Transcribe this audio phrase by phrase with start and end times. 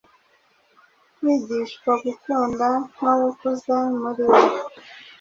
[1.15, 2.67] kwigishwa gukunda
[3.01, 4.41] no gukuza muri we,